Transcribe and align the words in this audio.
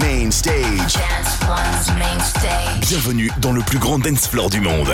Main 0.00 0.30
stage. 0.30 0.94
Bienvenue 2.80 3.30
dans 3.40 3.52
le 3.52 3.60
plus 3.62 3.78
grand 3.78 3.98
dance 3.98 4.26
floor 4.26 4.48
du 4.48 4.60
monde. 4.60 4.92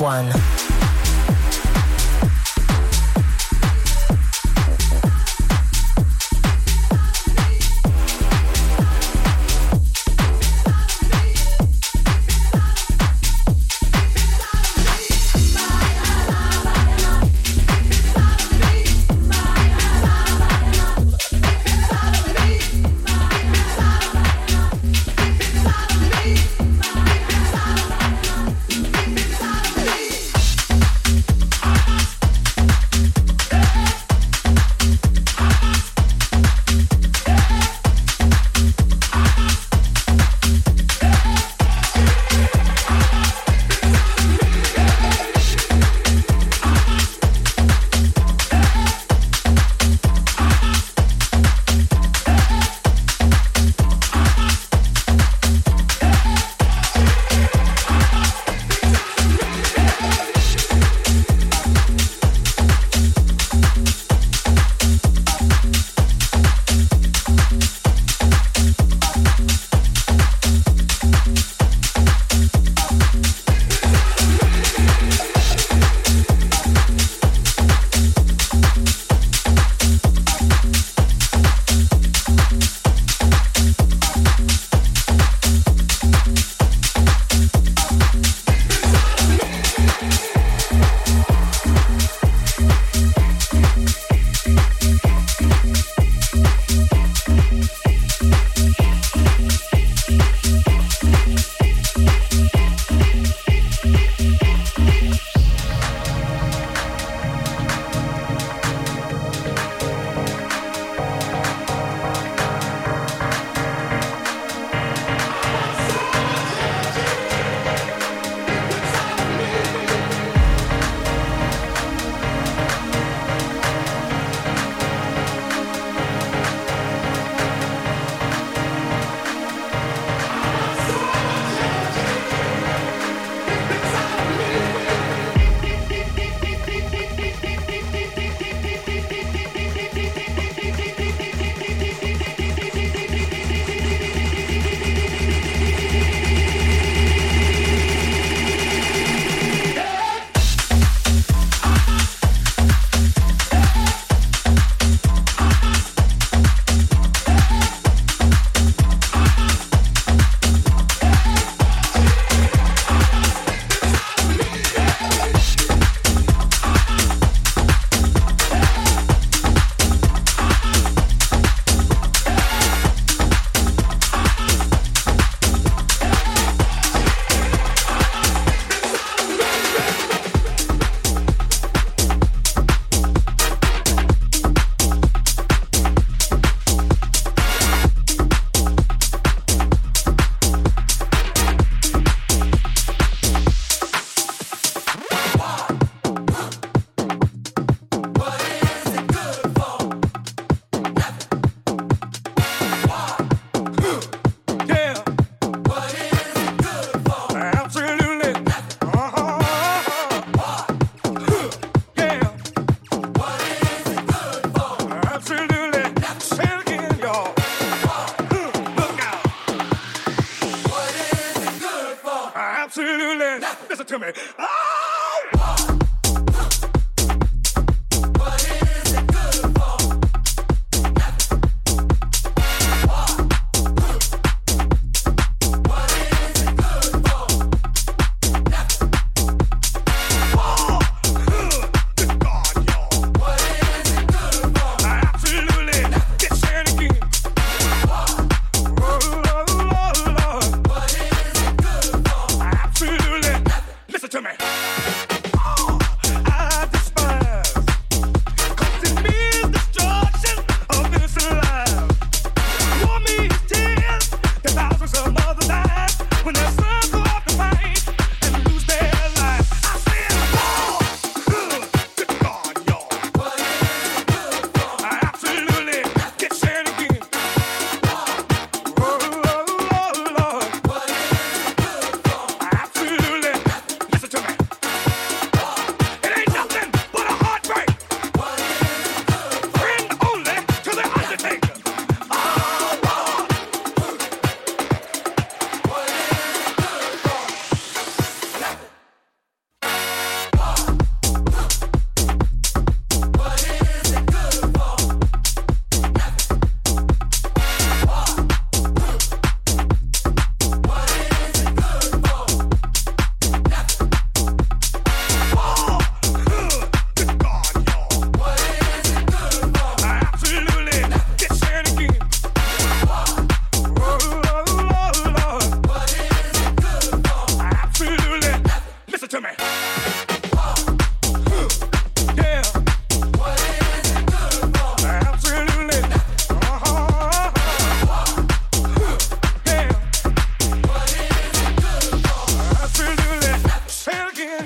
one. 0.00 0.40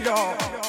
y'all. 0.03 0.64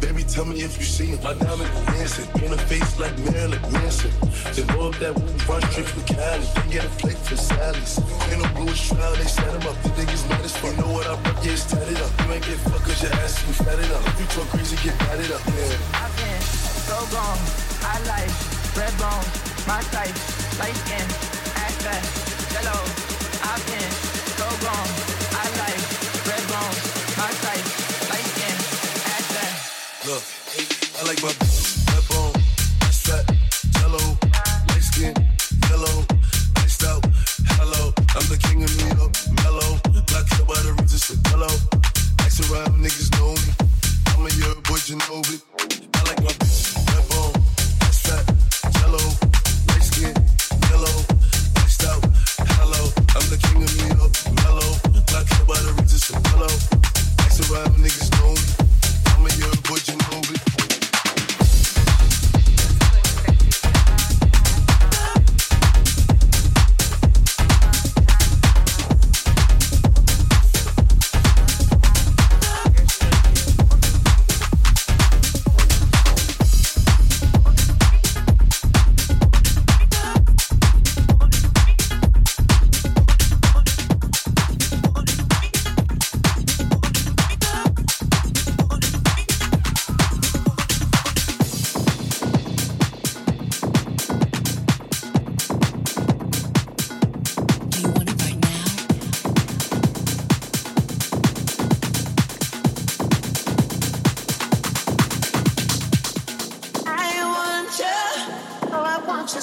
baby, 0.00 0.24
tell 0.24 0.44
me 0.44 0.56
if 0.62 0.76
you 0.78 0.84
seen 0.84 1.14
it. 1.14 1.22
My 1.22 1.34
diamond. 1.34 1.87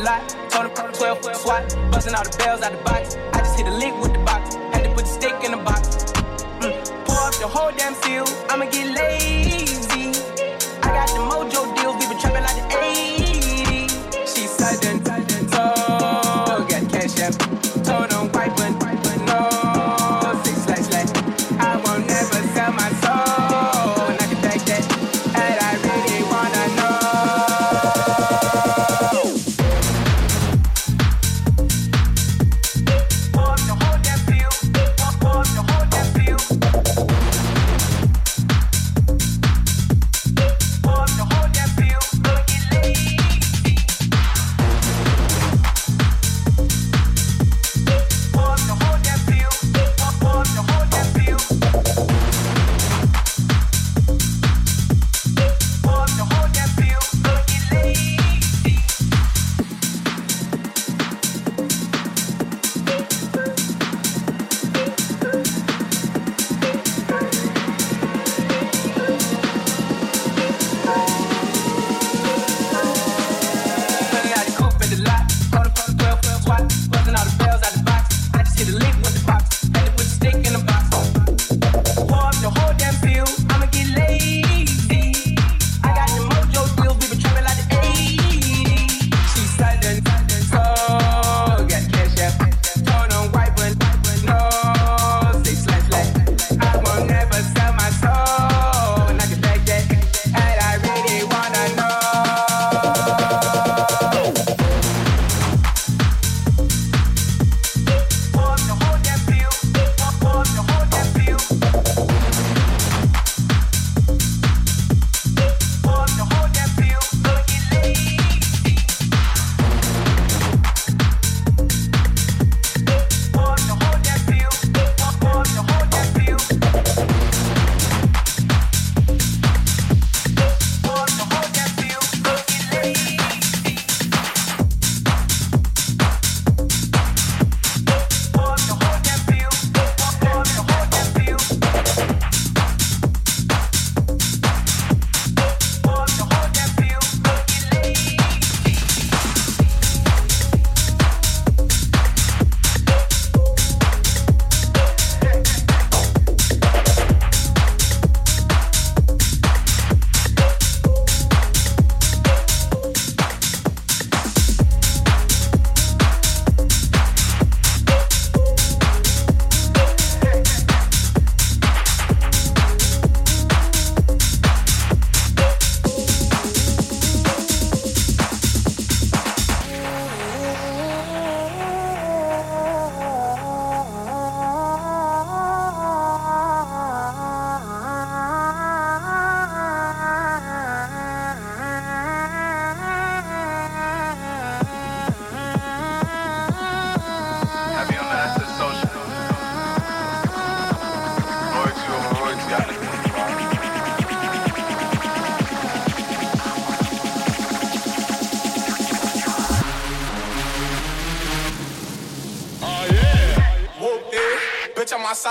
July. 0.00 0.20
Told 0.48 0.66
him 0.70 0.74
from 0.76 0.92
12 0.92 1.18
foot 1.20 1.36
swat. 1.36 1.68
Busting 1.92 2.14
all 2.14 2.24
the 2.24 2.34
bells 2.38 2.62
out 2.62 2.72
the 2.72 2.78
box. 2.84 3.16
I 3.34 3.38
just 3.40 3.58
hit 3.58 3.66
a 3.66 3.70
lick 3.70 3.92
with 4.00 4.12
the 4.14 4.18
box. 4.20 4.54
Had 4.72 4.84
to 4.84 4.88
put 4.94 5.04
the 5.04 5.04
stick 5.20 5.34
in 5.44 5.50
the 5.50 5.58
box. 5.58 5.88
Mm. 6.64 6.72
Pour 7.06 7.20
up 7.28 7.34
the 7.36 7.46
whole 7.46 7.70
damn 7.76 7.92
field. 7.94 8.28
I'ma 8.48 8.64
get 8.64 8.86
lazy. 8.96 10.08
I 10.82 10.88
got 10.96 11.08
the 11.14 11.20
mojo 11.28 11.76
deals. 11.76 11.96
We 11.96 12.08
been 12.08 12.18
trapping 12.18 12.42
like 12.42 12.56
the 12.56 12.76
80s. 12.76 13.19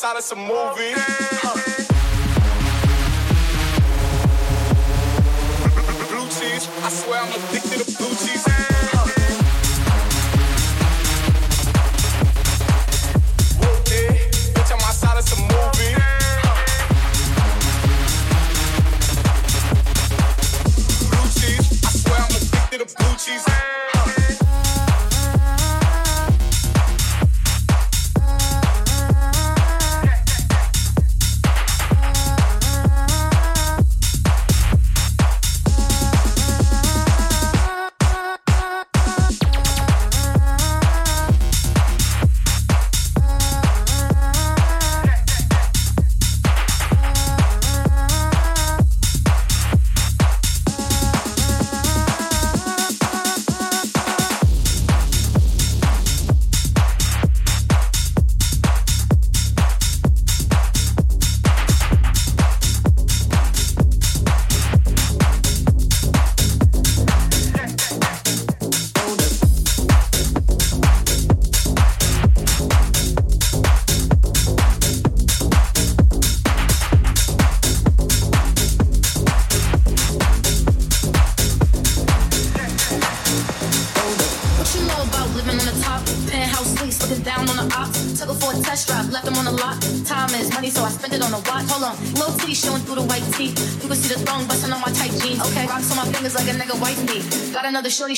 outside 0.04 0.18
of 0.18 0.24
some 0.24 0.38
movies. 0.40 1.03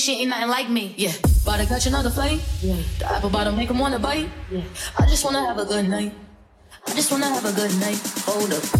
shit 0.06 0.20
ain't 0.20 0.30
nothing 0.30 0.48
like 0.48 0.68
me. 0.70 0.94
Yeah. 0.96 1.12
About 1.42 1.58
to 1.58 1.66
catch 1.66 1.86
another 1.86 2.10
flame. 2.10 2.40
Yeah. 2.62 2.76
The 3.00 3.06
apple 3.12 3.30
bottom 3.30 3.56
make 3.56 3.70
him 3.70 3.78
wanna 3.78 3.98
bite. 3.98 4.28
Yeah. 4.52 4.62
I 4.98 5.02
just 5.06 5.24
wanna 5.24 5.44
have 5.44 5.58
a 5.58 5.64
good 5.64 5.88
night. 5.88 6.12
I 6.86 6.94
just 6.94 7.10
wanna 7.10 7.26
have 7.34 7.44
a 7.44 7.52
good 7.60 7.74
night. 7.84 7.98
Hold 8.26 8.52
up. 8.54 8.75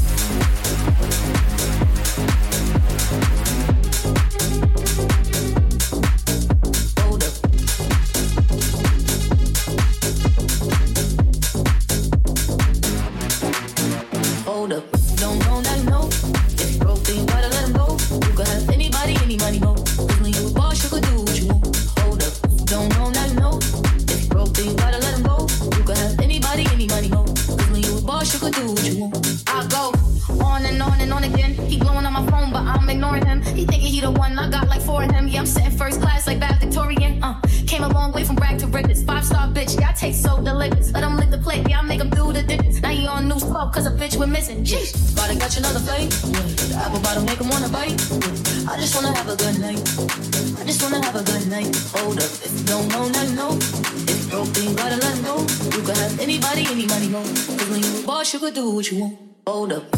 do 58.56 58.70
what 58.70 58.90
you 58.90 59.00
want. 59.00 59.18
Hold 59.46 59.72
up. 59.74 59.95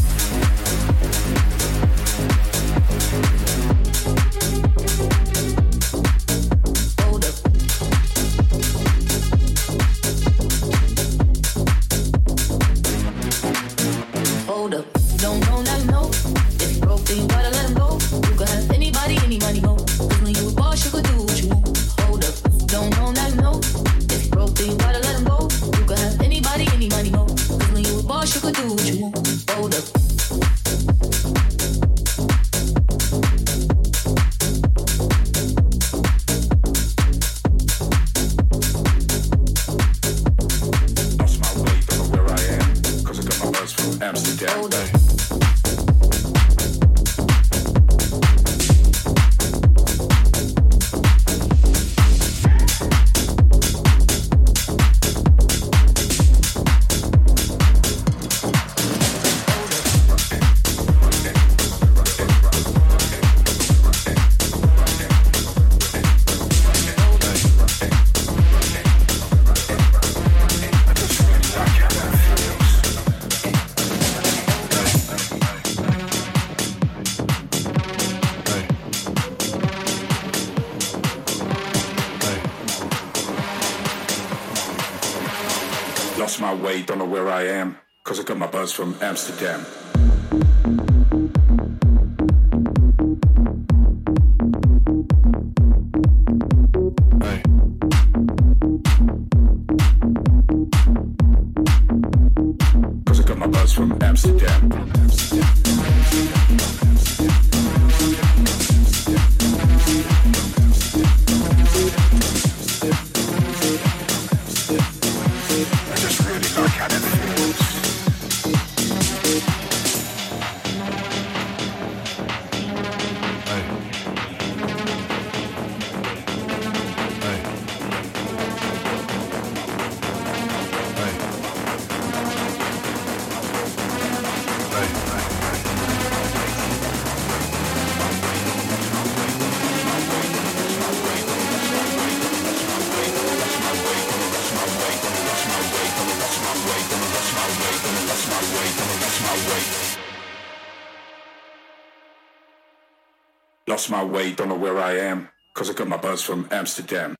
my 153.90 154.04
way, 154.04 154.32
don't 154.32 154.48
know 154.50 154.54
where 154.54 154.78
I 154.78 154.96
am, 154.98 155.28
because 155.54 155.70
I 155.70 155.72
got 155.72 155.88
my 155.88 155.96
buzz 155.96 156.22
from 156.22 156.48
Amsterdam. 156.50 157.14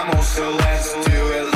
camel, 0.00 0.22
so 0.22 0.50
let's 0.50 0.92
do 1.06 1.22
it. 1.38 1.49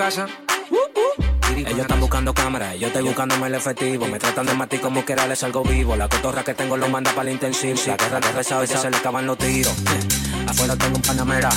casa. 0.00 0.26
Uh, 0.70 0.76
uh. 0.76 1.24
Ellos 1.58 1.80
están 1.80 2.00
buscando 2.00 2.32
cámaras, 2.32 2.74
yo 2.80 2.86
estoy 2.86 3.02
buscándome 3.02 3.48
el 3.48 3.54
efectivo. 3.56 4.06
Me 4.08 4.18
tratan 4.18 4.46
de 4.46 4.54
matar 4.54 4.80
como 4.80 5.04
que 5.04 5.12
era, 5.12 5.24
algo 5.24 5.62
vivo. 5.62 5.94
La 5.94 6.08
cotorra 6.08 6.42
que 6.42 6.54
tengo 6.54 6.74
lo 6.78 6.88
manda 6.88 7.10
para 7.10 7.24
la 7.24 7.32
intensivo. 7.32 7.78
La 7.86 7.96
guerra 7.98 8.18
de 8.20 8.32
rezado 8.32 8.64
y 8.64 8.66
se 8.66 8.90
le 8.90 8.96
acaban 8.96 9.26
los 9.26 9.36
tiros. 9.36 9.74
Afuera 10.48 10.74
tengo 10.76 10.96
un 10.96 11.02
panamera. 11.02 11.50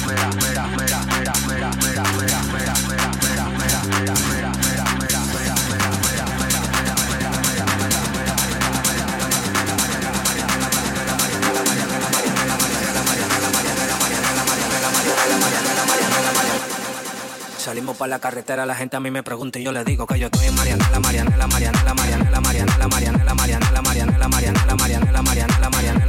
para 17.93 18.09
la 18.09 18.19
carretera, 18.19 18.65
la 18.65 18.75
gente 18.75 18.95
a 18.95 18.99
mí 18.99 19.11
me 19.11 19.23
pregunta 19.23 19.59
y 19.59 19.63
yo 19.63 19.71
le 19.71 19.83
digo 19.83 20.05
que 20.07 20.17
yo 20.19 20.27
estoy 20.27 20.47
en 20.47 20.55
la 20.55 20.63
la 20.63 20.89
la 20.89 20.99
Mariana 20.99 21.35
la 21.37 21.47
Mariana 21.47 21.83
la 21.83 21.93
Mariana 21.93 22.31
la 22.31 22.41
Mariana 22.41 22.77
la 22.77 22.87
Mariana 22.87 23.23
la 23.23 23.35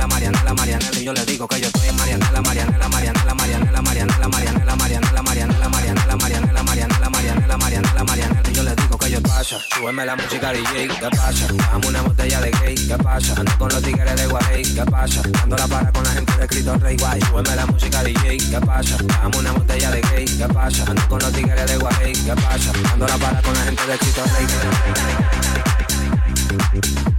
Mariana 0.06 0.42
la 0.48 0.54
Mariana 0.54 0.90
y 0.98 1.04
yo 1.04 1.12
le 1.12 1.24
digo 1.26 1.46
que 1.46 1.60
yo 1.60 1.66
estoy 1.66 1.88
en 1.88 1.96
la 1.96 1.96
Mariana 2.02 2.30
la 2.32 2.40
Mariana 2.40 3.24
la 3.24 4.28
Mariana 4.28 4.63
Vuelve 9.84 10.06
la 10.06 10.16
música 10.16 10.50
DJ, 10.50 10.88
¿qué 10.88 11.08
pasa? 11.14 11.46
Dame 11.70 11.86
una 11.88 12.00
botella 12.00 12.40
de 12.40 12.50
gay, 12.52 12.74
¿qué 12.74 12.96
pasa? 13.02 13.34
Ando 13.36 13.52
con 13.58 13.68
los 13.68 13.82
tigres 13.82 14.16
de 14.16 14.26
Guay, 14.28 14.62
¿qué 14.62 14.82
pasa? 14.90 15.20
Ando 15.42 15.56
la 15.58 15.66
para 15.68 15.92
con 15.92 16.02
la 16.04 16.10
gente 16.12 16.32
de 16.38 16.46
Cristo 16.46 16.74
Rey, 16.80 16.96
guay 16.96 17.20
Vuelve 17.30 17.54
la 17.54 17.66
música 17.66 18.02
DJ, 18.02 18.38
¿qué 18.38 18.60
pasa? 18.64 18.96
Dame 19.20 19.36
una 19.36 19.52
botella 19.52 19.90
de 19.90 20.00
gay, 20.00 20.24
¿qué 20.24 20.48
pasa? 20.54 20.84
Ando 20.88 21.06
con 21.06 21.18
los 21.18 21.32
tigres 21.32 21.66
de 21.70 21.76
Guay, 21.76 22.12
¿qué 22.14 22.32
pasa? 22.34 22.72
Ando 22.94 23.06
la 23.06 23.16
para 23.18 23.42
con 23.42 23.52
la 23.52 23.60
gente 23.64 23.86
de 23.86 23.98
Cristo 23.98 24.22
Rey, 24.38 24.46
Rey 26.72 27.13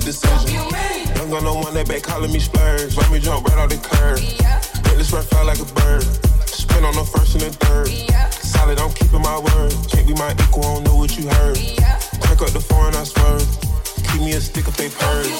the 0.00 0.06
decision. 0.06 0.56
Young 1.16 1.32
on 1.32 1.44
the 1.44 1.52
one 1.52 1.74
that 1.74 1.86
back 1.88 2.02
calling 2.02 2.32
me 2.32 2.40
splurge. 2.40 2.96
Let 2.96 3.10
me 3.12 3.20
jump 3.20 3.46
right 3.46 3.58
out 3.58 3.70
the 3.70 3.76
curb. 3.76 4.18
Yeah. 4.18 4.60
Make 4.88 4.96
this 4.96 5.12
red 5.12 5.24
fly 5.24 5.42
like 5.44 5.60
a 5.60 5.68
bird. 5.80 6.02
Spin 6.48 6.84
on 6.84 6.94
the 6.94 7.04
first 7.04 7.36
and 7.36 7.44
the 7.44 7.52
third. 7.66 7.88
Yeah. 7.88 8.28
Solid, 8.30 8.80
I'm 8.80 8.92
keeping 8.92 9.20
my 9.22 9.38
word. 9.38 9.72
Can't 9.92 10.08
be 10.08 10.14
my 10.14 10.32
equal, 10.48 10.64
I 10.64 10.74
don't 10.80 10.84
know 10.88 10.96
what 10.96 11.16
you 11.18 11.28
heard. 11.28 11.56
Yeah. 11.58 12.00
Crank 12.24 12.40
up 12.42 12.50
the 12.56 12.60
foreign, 12.60 12.96
I 12.96 13.04
swerve. 13.04 13.44
Keep 14.10 14.22
me 14.24 14.32
a 14.32 14.40
stick 14.40 14.66
if 14.66 14.76
they 14.76 14.88
purge. 14.88 15.30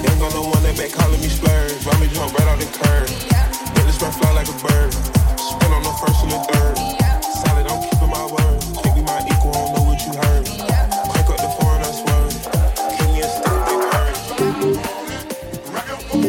Young 0.00 0.20
on 0.22 0.32
the 0.32 0.42
one 0.42 0.62
that 0.62 0.76
back 0.78 0.94
calling 0.94 1.20
me 1.20 1.28
splurge. 1.28 1.76
Let 1.84 1.98
me 2.00 2.06
jump 2.14 2.32
right 2.38 2.48
out 2.48 2.58
the 2.62 2.70
curb. 2.70 3.08
Yeah. 3.30 3.50
Make 3.76 3.86
this 3.90 3.98
red 4.02 4.14
fly 4.14 4.30
like 4.32 4.46
a 4.48 4.56
bird. 4.62 4.92
Spin 5.36 5.70
on 5.74 5.82
the 5.82 5.94
first 6.00 6.22
and 6.22 6.32
the 6.38 6.40
third. 6.54 6.76
Yeah. 6.78 7.18
Solid, 7.42 7.66
I'm 7.66 7.82
keeping 7.90 8.12
my 8.14 8.26
word. 8.30 8.58
Can't 8.78 8.94
be 8.94 9.02
my 9.02 9.18
equal, 9.26 9.50
I 9.52 9.58
don't 9.58 9.70
know 9.74 9.82
what 9.90 9.98
you 10.06 10.14
heard. 10.14 10.53